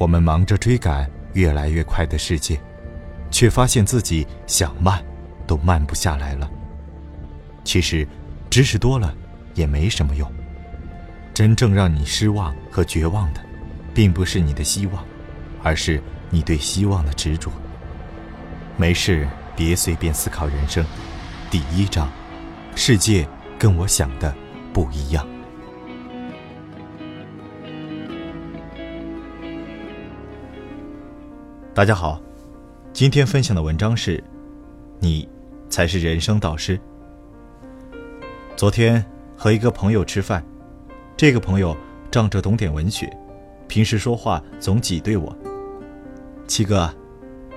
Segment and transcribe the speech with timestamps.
[0.00, 2.58] 我们忙着追赶越来越快的世界，
[3.30, 5.04] 却发现自己想慢，
[5.46, 6.50] 都慢不下来了。
[7.64, 8.08] 其实，
[8.48, 9.14] 知识多了
[9.52, 10.26] 也没什么用。
[11.34, 13.42] 真正让你失望和绝望的，
[13.92, 15.04] 并不是你的希望，
[15.62, 17.52] 而是你对希望的执着。
[18.78, 20.82] 没事，别随便思考人生。
[21.50, 22.10] 第一章，
[22.74, 23.28] 世界
[23.58, 24.34] 跟我想的
[24.72, 25.28] 不一样。
[31.80, 32.20] 大家好，
[32.92, 34.22] 今天分享的文章是：
[34.98, 35.26] 你
[35.70, 36.78] 才是人生导师。
[38.54, 39.02] 昨天
[39.34, 40.44] 和一个朋友吃饭，
[41.16, 41.74] 这个朋友
[42.10, 43.10] 仗着懂点文学，
[43.66, 45.34] 平时说话总挤兑我。
[46.46, 46.94] 七哥，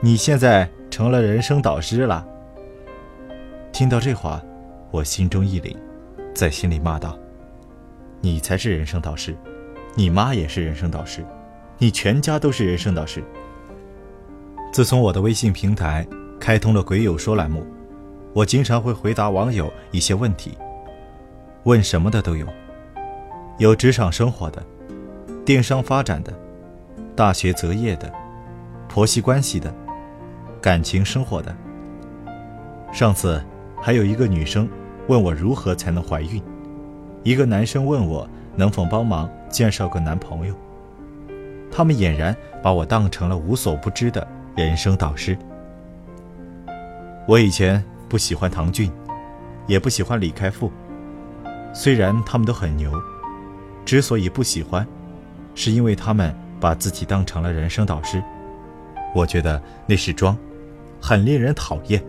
[0.00, 2.26] 你现在成了人生导师了。
[3.70, 4.42] 听到这话，
[4.90, 5.76] 我心中一凛，
[6.34, 7.16] 在心里骂道
[8.20, 9.36] ：“你才是人生导师，
[9.94, 11.24] 你妈也是人生导师，
[11.78, 13.22] 你全家都是人生导师。”
[14.72, 16.06] 自从我的微信平台
[16.38, 17.66] 开通了“鬼友说”栏目，
[18.32, 20.56] 我经常会回答网友一些问题，
[21.64, 22.46] 问什么的都有，
[23.58, 24.62] 有职场生活的，
[25.44, 26.32] 电商发展的，
[27.16, 28.12] 大学择业的，
[28.88, 29.72] 婆媳关系的，
[30.60, 31.54] 感情生活的。
[32.92, 33.42] 上次。
[33.80, 34.68] 还有一个女生
[35.06, 36.42] 问我如何才能怀孕，
[37.22, 40.54] 一个男生问我能否帮忙介绍个男朋友。
[41.70, 44.26] 他们俨然把我当成了无所不知的
[44.64, 45.38] 人生导师。
[47.28, 48.90] 我以前不喜欢唐骏，
[49.68, 50.72] 也不喜欢李开复，
[51.72, 52.92] 虽然他们都很牛，
[53.84, 54.84] 之所以不喜欢，
[55.54, 58.20] 是因为他们把自己当成了人生导师。
[59.14, 60.36] 我觉得那是装，
[61.00, 62.02] 很令人讨厌。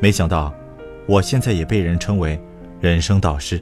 [0.00, 0.54] 没想到。
[1.08, 2.38] 我现在也被人称为
[2.82, 3.58] 人生导师，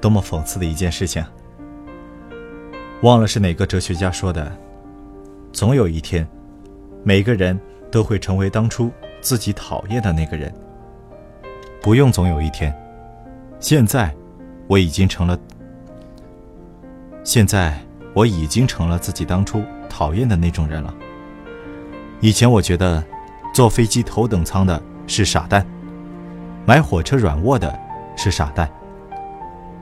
[0.00, 1.24] 多么讽刺的一件事情！
[3.02, 4.56] 忘了是哪个哲学家说的，
[5.52, 6.26] 总有一天，
[7.04, 7.58] 每个人
[7.90, 8.90] 都会成为当初
[9.20, 10.52] 自己讨厌的那个人。
[11.80, 12.74] 不用总有一天，
[13.60, 14.14] 现在
[14.66, 15.38] 我已经成了，
[17.24, 17.78] 现在
[18.14, 20.92] 我已经成了自己当初讨厌的那种人了。
[22.20, 23.02] 以前我觉得，
[23.52, 24.82] 坐飞机头等舱的。
[25.08, 25.66] 是傻蛋，
[26.64, 27.76] 买火车软卧的
[28.16, 28.70] 是傻蛋，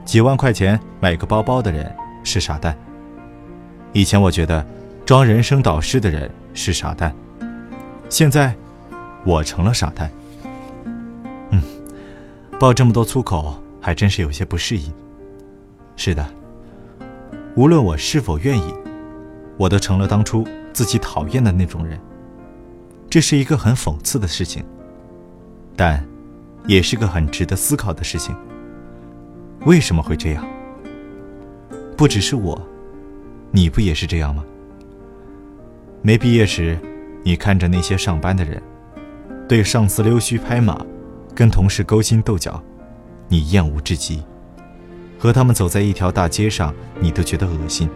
[0.05, 1.95] 几万块钱买个包包的人
[2.25, 2.75] 是傻蛋。
[3.93, 4.67] 以前我觉得
[5.10, 7.12] 装人生导师的人是傻蛋，
[8.09, 8.54] 现在
[9.25, 10.09] 我成了傻蛋。
[11.50, 11.60] 嗯，
[12.60, 14.94] 爆这么多粗口还真是有些不适应。
[15.97, 16.25] 是的，
[17.56, 18.72] 无论我是否愿意，
[19.56, 21.98] 我都成了当初自己讨厌的那种人。
[23.10, 24.65] 这是一个很讽刺的事情。
[25.75, 26.06] 但，
[26.69, 28.32] 也是个很值得思考的事情。
[29.66, 30.48] 为什么会这样？
[31.97, 32.65] 不只是我，
[33.50, 34.44] 你不也是这样吗？
[36.03, 36.78] 没毕业时，
[37.22, 38.61] 你看着那些上班的人，
[39.47, 40.81] 对上司溜须拍马，
[41.34, 42.62] 跟同事勾心斗角，
[43.28, 44.22] 你厌恶至极；
[45.19, 47.87] 和他们走在一条大街上，你都觉得恶心。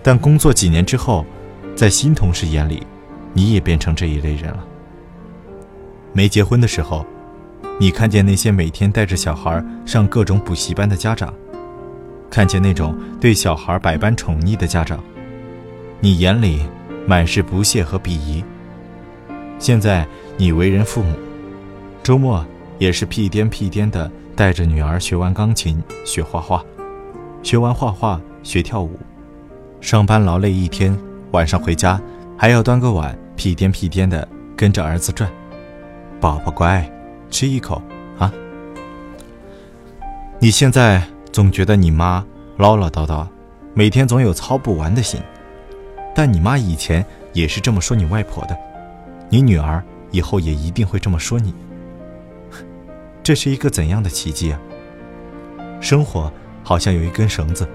[0.00, 1.26] 但工作几年之后，
[1.74, 2.86] 在新同事眼里，
[3.32, 4.64] 你也变成这一类人了。
[6.12, 7.04] 没结婚的时候，
[7.80, 11.34] 你看见那些每天带着小孩上各种补习班的家长，
[12.30, 15.02] 看见那种对小孩百般宠溺的家长，
[16.00, 16.62] 你眼里
[17.06, 18.42] 满是不屑和鄙夷。
[19.58, 20.06] 现在
[20.38, 21.14] 你为人父母，
[22.02, 22.44] 周末
[22.78, 26.64] 也是屁颠屁颠的带着女儿学完钢琴学画画，
[27.42, 28.98] 学完画画学跳舞，
[29.80, 30.98] 上班劳累一天，
[31.32, 32.00] 晚上回家
[32.38, 35.30] 还要端个碗屁颠屁颠的跟着儿子转。
[36.18, 36.90] 宝宝乖，
[37.30, 37.82] 吃一口
[38.18, 38.32] 啊！
[40.38, 42.24] 你现在总觉得你妈
[42.56, 43.26] 唠唠叨叨，
[43.74, 45.20] 每天总有操不完的心，
[46.14, 48.56] 但你妈以前也是这么说你外婆的，
[49.28, 51.54] 你女儿以后也一定会这么说你。
[53.22, 54.60] 这是一个怎样的奇迹啊！
[55.80, 57.68] 生活好像有一根绳子，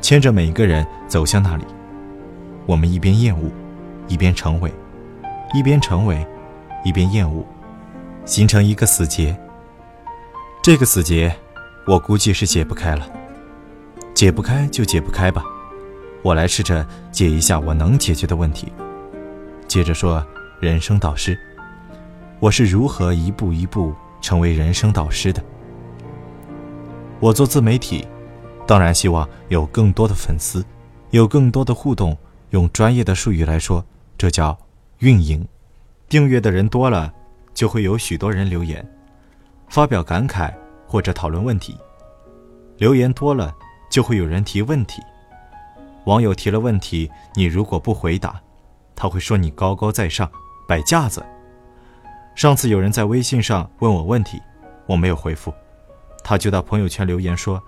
[0.00, 1.64] 牵着每一个人走向那里。
[2.66, 3.50] 我们一边厌恶，
[4.08, 4.70] 一边成为；
[5.54, 6.26] 一边成为，
[6.84, 7.44] 一边厌恶。
[8.24, 9.36] 形成一个死结。
[10.62, 11.34] 这个死结，
[11.86, 13.06] 我估计是解不开了。
[14.14, 15.44] 解不开就解不开吧，
[16.24, 18.72] 我来试着解一下我能解决的问题。
[19.68, 20.26] 接着说
[20.58, 21.38] 人生导师，
[22.40, 25.44] 我是如何一步一步成为人生导师的？
[27.20, 28.08] 我做自媒体，
[28.66, 30.64] 当然希望有更多的粉丝，
[31.10, 32.16] 有更多的互动。
[32.50, 33.84] 用专业的术语来说，
[34.16, 34.56] 这叫
[35.00, 35.46] 运营。
[36.08, 37.12] 订阅的人多了。
[37.52, 38.84] 就会有许多人留言，
[39.68, 40.52] 发表感慨
[40.88, 41.76] 或者讨论问题。
[42.78, 43.54] 留言多了，
[43.88, 45.00] 就会有人提问题。
[46.06, 48.40] 网友提了问题，你如果不回答，
[48.94, 50.30] 他会说你高高在上，
[50.68, 51.24] 摆架子。
[52.34, 54.40] 上次有人在微信上问我问题，
[54.86, 55.52] 我没有回复，
[56.22, 57.62] 他就到朋友圈留言说，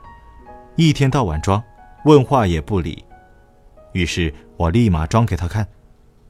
[0.74, 1.62] 一天到晚装，
[2.04, 3.02] 问话也不理。
[3.92, 5.66] 于是我立马装给他看，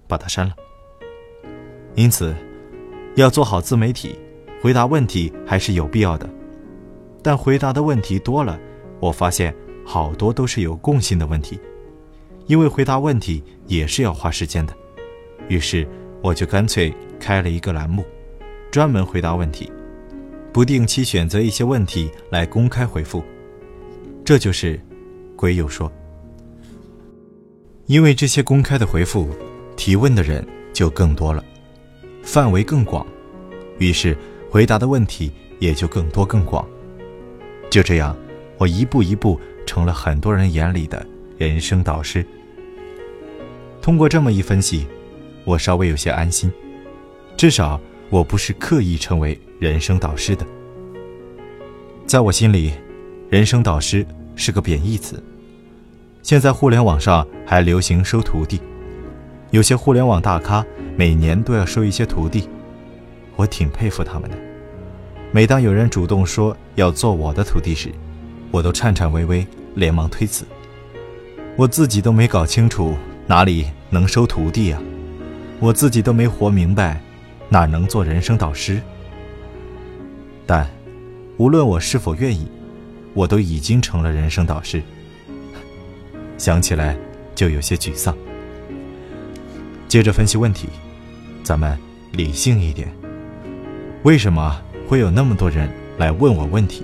[0.07, 0.55] 把他删了。
[1.95, 2.37] 因此，
[3.17, 4.17] 要做好自媒体，
[4.63, 6.29] 回答问题还是有必要的。
[7.23, 8.57] 但回答的问题多了，
[9.01, 9.53] 我发现
[9.85, 11.59] 好多都是有共性的问题。
[12.47, 14.73] 因为回答问题也是要花时间的，
[15.49, 15.87] 于是
[16.23, 18.05] 我就干脆开了一个栏目，
[18.71, 19.71] 专门回答问题，
[20.53, 23.23] 不定期选择一些问题来公开回复。
[24.25, 24.81] 这就是
[25.37, 25.91] 鬼友说。
[27.87, 29.29] 因为这些公开的回复，
[29.77, 31.45] 提问的人就更多了，
[32.23, 33.07] 范围更广，
[33.79, 34.17] 于是
[34.51, 36.67] 回答的问题也就更多更广。
[37.71, 38.17] 就这样，
[38.59, 41.05] 我一步一步成了很多人眼里的
[41.39, 42.27] 人生导师。
[43.87, 44.85] 通过这么一分析，
[45.45, 46.51] 我稍微有些安心，
[47.37, 47.81] 至少
[48.11, 50.45] 我不是刻意成为人生导师的。
[52.05, 52.73] 在我心里，
[53.31, 54.05] 人生导师
[54.35, 55.23] 是个贬义词。
[56.21, 58.61] 现在互联网上还流行收徒弟，
[59.53, 60.67] 有些互联网大咖
[60.97, 62.49] 每年都要收一些徒弟，
[63.37, 64.37] 我挺佩服他们的。
[65.31, 67.93] 每当有人主动说要做我的徒弟时，
[68.51, 69.47] 我都颤颤巍巍，
[69.77, 70.45] 连忙推辞。
[71.55, 72.97] 我自己都没搞清楚
[73.27, 73.67] 哪里。
[73.89, 74.83] 能收徒弟啊！
[75.61, 77.01] 我自己都没活明白，
[77.49, 78.83] 哪能做人生导师？
[80.45, 80.69] 但
[81.37, 82.49] 无论我是否愿意，
[83.15, 84.83] 我都已经成了人生导师。
[86.37, 86.97] 想起来
[87.35, 88.15] 就有些沮丧。
[89.87, 90.69] 接着分析问题，
[91.45, 91.79] 咱们
[92.11, 92.93] 理性一点。
[94.03, 96.83] 为什么会有那么多人来问我问题？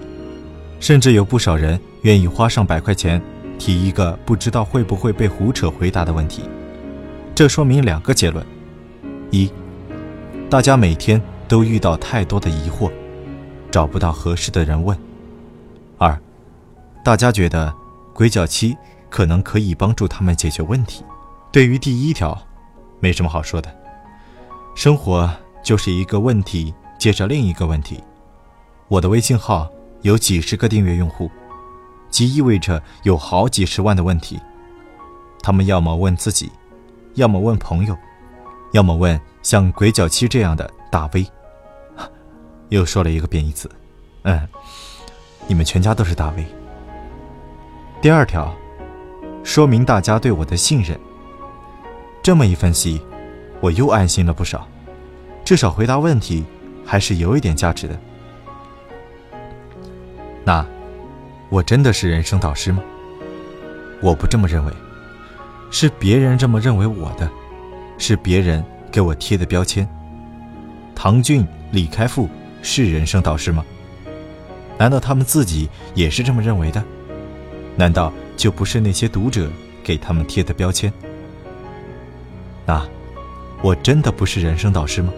[0.79, 3.21] 甚至有不少人愿意花上百块钱
[3.59, 6.43] 提一个不知道会不会被胡扯回答的问题？
[7.35, 8.45] 这说明两个结论：
[9.31, 9.51] 一，
[10.51, 12.91] 大家每天都遇到太多的疑惑，
[13.71, 14.97] 找不到合适的人问；
[15.99, 16.19] 二，
[17.05, 17.73] 大家觉得
[18.13, 18.77] 鬼脚七
[19.09, 21.05] 可能可以帮助他们解决问题。
[21.51, 22.37] 对于第一条，
[23.01, 23.75] 没什么好说的，
[24.75, 25.31] 生活
[25.63, 28.03] 就是一个问题接着另一个问题。
[28.89, 29.71] 我的微信号
[30.03, 31.31] 有几十个订阅用户，
[32.13, 34.41] 即意味着有好几十万的问题，
[35.43, 36.53] 他们要么问自己。
[37.15, 37.95] 要么问朋友，
[38.73, 41.27] 要么问像鬼脚七这样的大 V。
[42.71, 43.71] 又说了一个贬义词，
[44.23, 44.49] 嗯，
[45.47, 46.47] 你们全家都是大 V。
[48.01, 48.51] 第二条，
[49.45, 50.99] 说明大家对我的信任。
[52.23, 52.99] 这么一分析，
[53.61, 54.67] 我又安心了不少，
[55.45, 56.43] 至少回答问题
[56.83, 58.01] 还是有一点价值的。
[60.45, 60.67] 那，
[61.53, 62.83] 我真的是人生导师吗？
[64.01, 64.73] 我不这么认为。
[65.71, 67.31] 是别人这么认为我的，
[67.99, 69.87] 是别人给我贴的标签。
[70.95, 72.27] 唐骏、李开复
[72.63, 73.63] 是人生导师吗？
[74.79, 76.83] 难道他们自己也是这么认为的？
[77.77, 79.51] 难道就不是那些读者
[79.85, 80.91] 给他们贴的标签？
[82.65, 82.83] 那
[83.63, 85.13] 我真的不是人生导师吗？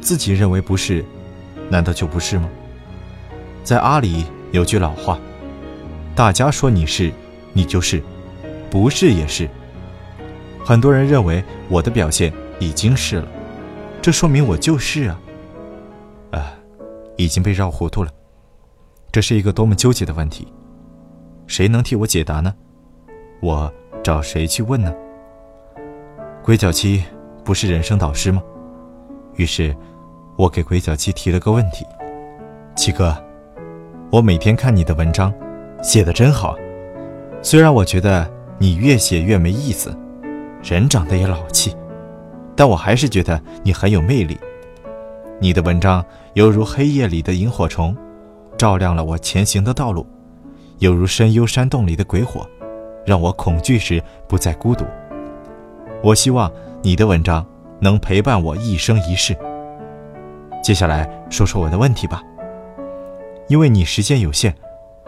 [0.00, 1.04] 自己认为不是，
[1.70, 2.48] 难道就不是吗？
[3.62, 4.24] 在阿里
[4.54, 5.18] 有句老话：
[6.14, 7.12] 大家说你是，
[7.52, 8.00] 你就是。
[8.70, 9.48] 不是也是，
[10.64, 13.26] 很多人认为我的表现已经是了，
[14.00, 15.20] 这说明我就是啊，
[16.30, 16.54] 啊，
[17.16, 18.10] 已经被绕糊涂了。
[19.10, 20.46] 这是一个多么纠结的问题，
[21.48, 22.54] 谁能替我解答呢？
[23.40, 23.72] 我
[24.04, 24.94] 找谁去问呢？
[26.44, 27.02] 鬼脚七
[27.44, 28.40] 不是人生导师吗？
[29.34, 29.74] 于是，
[30.36, 31.84] 我给鬼脚七提了个问题：
[32.76, 33.16] 七哥，
[34.14, 35.34] 我每天看你的文章，
[35.82, 36.54] 写的真好，
[37.42, 38.30] 虽然我觉得。
[38.56, 39.92] 你越写越没意思，
[40.62, 41.76] 人长得也老气，
[42.54, 44.38] 但我还是觉得你很有魅力。
[45.40, 46.02] 你的文章
[46.34, 47.96] 犹如黑夜里的萤火虫，
[48.56, 50.06] 照亮了我前行的道路；
[50.78, 52.48] 犹如深幽山洞里的鬼火，
[53.04, 54.84] 让我恐惧时不再孤独。
[56.00, 56.48] 我希望
[56.80, 57.44] 你的文章
[57.80, 59.36] 能陪伴我一生一世。
[60.62, 62.22] 接下来说说我的问题吧，
[63.48, 64.54] 因为你时间有限，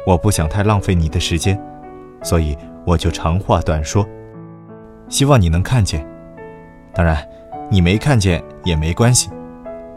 [0.07, 1.61] 我不想太浪费你的时间，
[2.23, 2.57] 所以。
[2.87, 4.07] 我就长话短说，
[5.09, 6.07] 希望你能看见。
[6.95, 7.19] 当然，
[7.69, 9.29] 你没看见也没关系。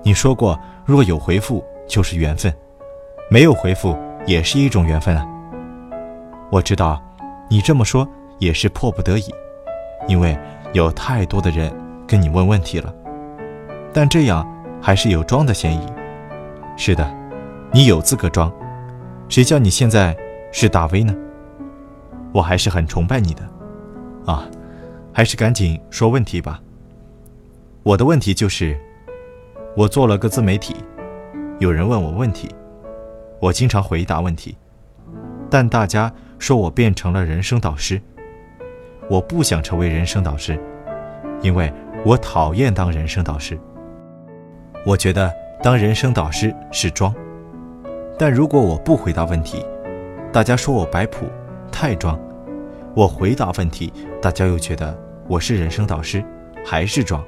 [0.01, 2.51] 你说过，若有回复就是缘分，
[3.29, 5.23] 没有回复也是一种缘分啊。
[6.51, 6.99] 我知道，
[7.47, 9.31] 你这么说也是迫不得已，
[10.07, 10.35] 因为
[10.73, 11.71] 有太多的人
[12.07, 12.91] 跟你问问题了。
[13.93, 14.43] 但这样
[14.81, 15.85] 还是有装的嫌疑。
[16.75, 17.07] 是的，
[17.71, 18.51] 你有资格装，
[19.27, 20.17] 谁叫你现在
[20.51, 21.15] 是大 V 呢？
[22.33, 23.43] 我还是很崇拜你的，
[24.25, 24.49] 啊，
[25.13, 26.59] 还是赶紧说问题吧。
[27.83, 28.75] 我的问题就是，
[29.77, 30.77] 我做了个自媒体，
[31.59, 32.49] 有人问我问题，
[33.39, 34.57] 我经常回答问题，
[35.47, 38.01] 但大家说我变成了人生导师。
[39.07, 40.59] 我不想成为人生导师，
[41.43, 41.71] 因为
[42.03, 43.59] 我讨厌当人生导师。
[44.87, 47.13] 我觉得当人生导师是装，
[48.19, 49.65] 但如果我不回答问题，
[50.29, 51.25] 大家说我摆谱
[51.71, 52.19] 太装；
[52.93, 54.93] 我回答问题，大家又觉得
[55.29, 56.21] 我是人生导师，
[56.65, 57.23] 还是装。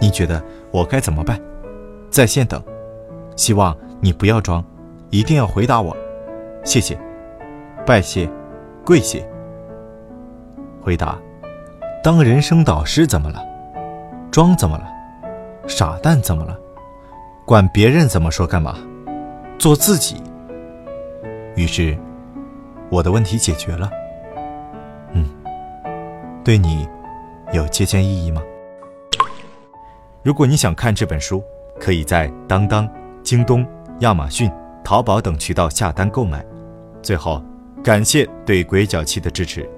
[0.00, 1.40] 你觉得我该怎么办？
[2.10, 2.60] 在线等，
[3.36, 4.62] 希望你不要装，
[5.10, 5.96] 一定要回答我。
[6.64, 6.98] 谢谢，
[7.86, 8.28] 拜谢，
[8.84, 9.24] 跪谢。
[10.82, 11.16] 回答：
[12.02, 13.40] 当人生导师怎么了？
[14.32, 14.84] 装怎么了？
[15.68, 16.58] 傻蛋怎么了？
[17.44, 18.74] 管别人怎么说干嘛？
[19.58, 20.22] 做自己。
[21.56, 21.98] 于是，
[22.90, 23.90] 我的问题解决了。
[25.12, 25.24] 嗯，
[26.44, 26.88] 对你
[27.52, 28.40] 有借鉴意义吗？
[30.22, 31.42] 如果你想看这本书，
[31.80, 32.88] 可以在当当、
[33.22, 33.66] 京东、
[34.00, 34.50] 亚马逊、
[34.84, 36.44] 淘宝等渠道下单购买。
[37.02, 37.42] 最后，
[37.82, 39.68] 感谢对鬼脚七的支持。